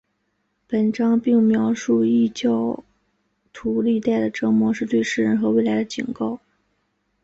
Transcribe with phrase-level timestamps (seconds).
[0.67, 2.83] 本章并描述异教
[3.53, 6.39] 徒历代的折磨是对世人和未来的警告。